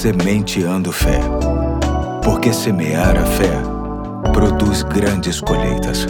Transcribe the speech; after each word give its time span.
Sementeando 0.00 0.90
Fé. 0.92 1.20
Porque 2.24 2.54
semear 2.54 3.18
a 3.18 3.26
fé 3.26 3.52
produz 4.32 4.82
grandes 4.82 5.42
colheitas. 5.42 6.06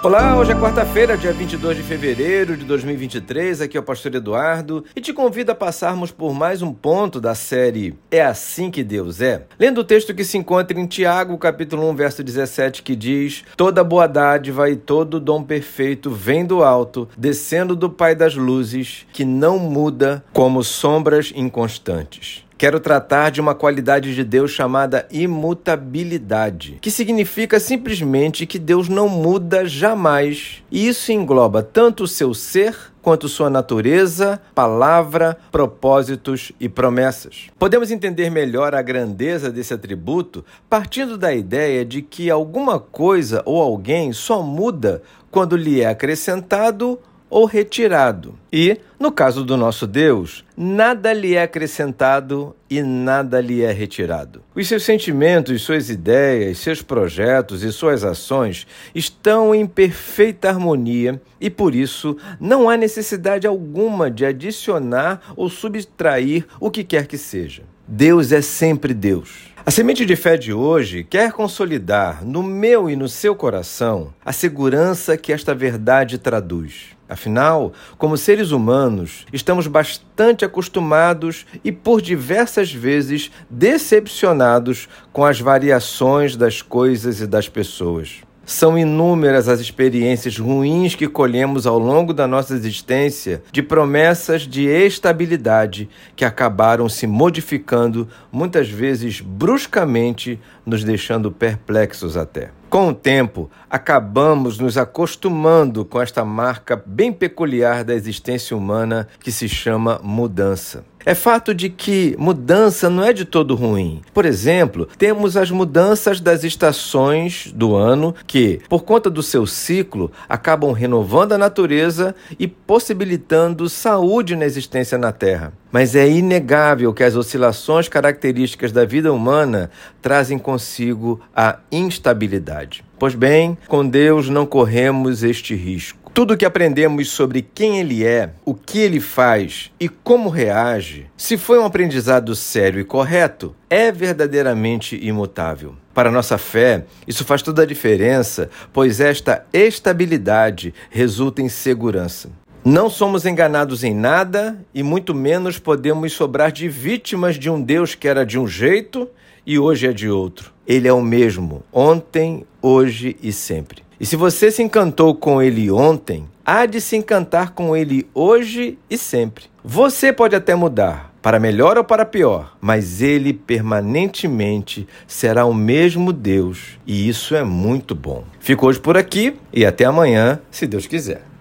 Olá, 0.00 0.38
hoje 0.38 0.52
é 0.52 0.54
quarta-feira, 0.54 1.18
dia 1.18 1.32
22 1.32 1.78
de 1.78 1.82
fevereiro 1.82 2.56
de 2.56 2.64
2023. 2.64 3.62
Aqui 3.62 3.76
é 3.76 3.80
o 3.80 3.82
pastor 3.82 4.14
Eduardo 4.14 4.84
e 4.94 5.00
te 5.00 5.12
convido 5.12 5.50
a 5.50 5.56
passarmos 5.56 6.12
por 6.12 6.32
mais 6.32 6.62
um 6.62 6.72
ponto 6.72 7.20
da 7.20 7.34
série 7.34 7.98
É 8.12 8.22
assim 8.22 8.70
que 8.70 8.84
Deus 8.84 9.20
é. 9.20 9.42
Lendo 9.58 9.78
o 9.78 9.84
texto 9.84 10.14
que 10.14 10.22
se 10.22 10.38
encontra 10.38 10.78
em 10.78 10.86
Tiago, 10.86 11.36
capítulo 11.36 11.90
1, 11.90 11.96
verso 11.96 12.22
17, 12.22 12.80
que 12.80 12.94
diz: 12.94 13.42
Toda 13.56 13.82
boa 13.82 14.06
dádiva 14.06 14.70
e 14.70 14.76
todo 14.76 15.18
dom 15.18 15.42
perfeito 15.42 16.12
vem 16.12 16.46
do 16.46 16.62
alto, 16.62 17.08
descendo 17.18 17.74
do 17.74 17.90
Pai 17.90 18.14
das 18.14 18.36
luzes, 18.36 19.04
que 19.12 19.24
não 19.24 19.58
muda 19.58 20.24
como 20.32 20.62
sombras 20.62 21.32
inconstantes. 21.34 22.48
Quero 22.60 22.78
tratar 22.78 23.30
de 23.30 23.40
uma 23.40 23.54
qualidade 23.54 24.14
de 24.14 24.22
Deus 24.22 24.50
chamada 24.50 25.08
imutabilidade, 25.10 26.76
que 26.82 26.90
significa 26.90 27.58
simplesmente 27.58 28.44
que 28.44 28.58
Deus 28.58 28.86
não 28.86 29.08
muda 29.08 29.64
jamais. 29.64 30.62
E 30.70 30.86
isso 30.86 31.10
engloba 31.10 31.62
tanto 31.62 32.04
o 32.04 32.06
seu 32.06 32.34
ser 32.34 32.76
quanto 33.00 33.30
sua 33.30 33.48
natureza, 33.48 34.38
palavra, 34.54 35.38
propósitos 35.50 36.52
e 36.60 36.68
promessas. 36.68 37.46
Podemos 37.58 37.90
entender 37.90 38.28
melhor 38.28 38.74
a 38.74 38.82
grandeza 38.82 39.50
desse 39.50 39.72
atributo 39.72 40.44
partindo 40.68 41.16
da 41.16 41.32
ideia 41.32 41.82
de 41.82 42.02
que 42.02 42.28
alguma 42.28 42.78
coisa 42.78 43.42
ou 43.46 43.58
alguém 43.62 44.12
só 44.12 44.42
muda 44.42 45.00
quando 45.30 45.56
lhe 45.56 45.80
é 45.80 45.86
acrescentado 45.86 46.98
ou 47.30 47.44
retirado. 47.44 48.34
E, 48.52 48.78
no 48.98 49.12
caso 49.12 49.44
do 49.44 49.56
nosso 49.56 49.86
Deus, 49.86 50.44
nada 50.56 51.12
lhe 51.12 51.36
é 51.36 51.42
acrescentado 51.42 52.54
e 52.68 52.82
nada 52.82 53.40
lhe 53.40 53.62
é 53.62 53.70
retirado. 53.72 54.42
Os 54.54 54.66
seus 54.66 54.82
sentimentos, 54.82 55.62
suas 55.62 55.88
ideias, 55.88 56.58
seus 56.58 56.82
projetos 56.82 57.62
e 57.62 57.72
suas 57.72 58.04
ações 58.04 58.66
estão 58.94 59.54
em 59.54 59.66
perfeita 59.66 60.48
harmonia 60.48 61.22
e, 61.40 61.48
por 61.48 61.74
isso, 61.74 62.16
não 62.40 62.68
há 62.68 62.76
necessidade 62.76 63.46
alguma 63.46 64.10
de 64.10 64.26
adicionar 64.26 65.32
ou 65.36 65.48
subtrair 65.48 66.44
o 66.58 66.70
que 66.70 66.82
quer 66.82 67.06
que 67.06 67.16
seja. 67.16 67.62
Deus 67.86 68.30
é 68.30 68.40
sempre 68.40 68.94
Deus. 68.94 69.49
A 69.70 69.72
semente 69.72 70.04
de 70.04 70.16
fé 70.16 70.36
de 70.36 70.52
hoje 70.52 71.04
quer 71.04 71.30
consolidar 71.30 72.26
no 72.26 72.42
meu 72.42 72.90
e 72.90 72.96
no 72.96 73.08
seu 73.08 73.36
coração 73.36 74.12
a 74.24 74.32
segurança 74.32 75.16
que 75.16 75.32
esta 75.32 75.54
verdade 75.54 76.18
traduz. 76.18 76.86
Afinal, 77.08 77.72
como 77.96 78.16
seres 78.16 78.50
humanos, 78.50 79.24
estamos 79.32 79.68
bastante 79.68 80.44
acostumados 80.44 81.46
e 81.62 81.70
por 81.70 82.02
diversas 82.02 82.72
vezes 82.72 83.30
decepcionados 83.48 84.88
com 85.12 85.24
as 85.24 85.38
variações 85.38 86.34
das 86.34 86.62
coisas 86.62 87.20
e 87.20 87.26
das 87.28 87.48
pessoas. 87.48 88.22
São 88.50 88.76
inúmeras 88.76 89.48
as 89.48 89.60
experiências 89.60 90.36
ruins 90.36 90.96
que 90.96 91.06
colhemos 91.06 91.68
ao 91.68 91.78
longo 91.78 92.12
da 92.12 92.26
nossa 92.26 92.52
existência 92.52 93.44
de 93.52 93.62
promessas 93.62 94.42
de 94.42 94.66
estabilidade 94.66 95.88
que 96.16 96.24
acabaram 96.24 96.88
se 96.88 97.06
modificando, 97.06 98.08
muitas 98.32 98.68
vezes 98.68 99.20
bruscamente, 99.20 100.36
nos 100.66 100.82
deixando 100.82 101.30
perplexos 101.30 102.16
até. 102.16 102.50
Com 102.68 102.88
o 102.88 102.94
tempo, 102.94 103.48
acabamos 103.70 104.58
nos 104.58 104.76
acostumando 104.76 105.84
com 105.84 106.02
esta 106.02 106.24
marca 106.24 106.82
bem 106.84 107.12
peculiar 107.12 107.84
da 107.84 107.94
existência 107.94 108.56
humana 108.56 109.06
que 109.20 109.30
se 109.30 109.48
chama 109.48 110.00
mudança. 110.02 110.84
É 111.04 111.14
fato 111.14 111.54
de 111.54 111.70
que 111.70 112.14
mudança 112.18 112.90
não 112.90 113.02
é 113.02 113.12
de 113.12 113.24
todo 113.24 113.54
ruim. 113.54 114.02
Por 114.12 114.26
exemplo, 114.26 114.86
temos 114.98 115.36
as 115.36 115.50
mudanças 115.50 116.20
das 116.20 116.44
estações 116.44 117.50
do 117.54 117.74
ano 117.74 118.14
que, 118.26 118.60
por 118.68 118.84
conta 118.84 119.08
do 119.08 119.22
seu 119.22 119.46
ciclo, 119.46 120.12
acabam 120.28 120.72
renovando 120.72 121.32
a 121.32 121.38
natureza 121.38 122.14
e 122.38 122.46
possibilitando 122.46 123.68
saúde 123.68 124.36
na 124.36 124.44
existência 124.44 124.98
na 124.98 125.10
Terra. 125.10 125.54
Mas 125.72 125.94
é 125.94 126.08
inegável 126.08 126.92
que 126.92 127.04
as 127.04 127.16
oscilações 127.16 127.88
características 127.88 128.72
da 128.72 128.84
vida 128.84 129.12
humana 129.12 129.70
trazem 130.02 130.38
consigo 130.38 131.20
a 131.34 131.60
instabilidade. 131.72 132.84
Pois 132.98 133.14
bem, 133.14 133.56
com 133.66 133.86
Deus 133.86 134.28
não 134.28 134.44
corremos 134.44 135.22
este 135.22 135.54
risco. 135.54 135.99
Tudo 136.12 136.34
o 136.34 136.36
que 136.36 136.44
aprendemos 136.44 137.08
sobre 137.08 137.40
quem 137.40 137.78
ele 137.78 138.04
é, 138.04 138.30
o 138.44 138.52
que 138.52 138.80
ele 138.80 138.98
faz 138.98 139.70
e 139.78 139.88
como 139.88 140.28
reage, 140.28 141.06
se 141.16 141.38
foi 141.38 141.58
um 141.58 141.64
aprendizado 141.64 142.34
sério 142.34 142.80
e 142.80 142.84
correto, 142.84 143.54
é 143.70 143.92
verdadeiramente 143.92 144.98
imutável. 145.00 145.76
Para 145.94 146.10
nossa 146.10 146.36
fé, 146.36 146.84
isso 147.06 147.24
faz 147.24 147.42
toda 147.42 147.62
a 147.62 147.66
diferença, 147.66 148.50
pois 148.72 148.98
esta 148.98 149.46
estabilidade 149.52 150.74
resulta 150.90 151.42
em 151.42 151.48
segurança. 151.48 152.28
Não 152.64 152.90
somos 152.90 153.24
enganados 153.24 153.84
em 153.84 153.94
nada 153.94 154.58
e 154.74 154.82
muito 154.82 155.14
menos 155.14 155.58
podemos 155.60 156.12
sobrar 156.12 156.50
de 156.50 156.68
vítimas 156.68 157.36
de 157.36 157.48
um 157.48 157.62
Deus 157.62 157.94
que 157.94 158.08
era 158.08 158.26
de 158.26 158.38
um 158.38 158.48
jeito 158.48 159.08
e 159.46 159.58
hoje 159.60 159.86
é 159.86 159.92
de 159.92 160.10
outro. 160.10 160.52
Ele 160.66 160.88
é 160.88 160.92
o 160.92 161.00
mesmo, 161.00 161.62
ontem, 161.72 162.44
hoje 162.60 163.16
e 163.22 163.32
sempre. 163.32 163.89
E 164.00 164.06
se 164.06 164.16
você 164.16 164.50
se 164.50 164.62
encantou 164.62 165.14
com 165.14 165.42
ele 165.42 165.70
ontem, 165.70 166.24
há 166.42 166.64
de 166.64 166.80
se 166.80 166.96
encantar 166.96 167.50
com 167.50 167.76
ele 167.76 168.08
hoje 168.14 168.78
e 168.88 168.96
sempre. 168.96 169.44
Você 169.62 170.10
pode 170.10 170.34
até 170.34 170.54
mudar, 170.54 171.12
para 171.20 171.38
melhor 171.38 171.76
ou 171.76 171.84
para 171.84 172.06
pior, 172.06 172.56
mas 172.62 173.02
ele 173.02 173.34
permanentemente 173.34 174.88
será 175.06 175.44
o 175.44 175.52
mesmo 175.52 176.14
Deus, 176.14 176.78
e 176.86 177.06
isso 177.10 177.34
é 177.34 177.44
muito 177.44 177.94
bom. 177.94 178.24
Fico 178.40 178.66
hoje 178.66 178.80
por 178.80 178.96
aqui 178.96 179.36
e 179.52 179.66
até 179.66 179.84
amanhã, 179.84 180.40
se 180.50 180.66
Deus 180.66 180.86
quiser. 180.86 181.22